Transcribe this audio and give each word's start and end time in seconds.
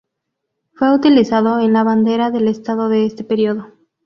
Fue 0.73 0.95
utilizado 0.95 1.59
en 1.59 1.73
la 1.73 1.83
bandera 1.83 2.31
del 2.31 2.47
Estado 2.47 2.89
de 2.89 3.05
este 3.05 3.23
periodo. 3.23 3.67